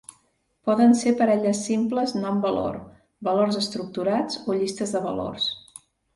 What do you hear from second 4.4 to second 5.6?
o llistes de valors.